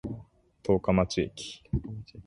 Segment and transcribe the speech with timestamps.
[0.63, 1.61] 十日町駅